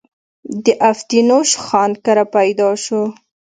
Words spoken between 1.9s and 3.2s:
کره پيدا شو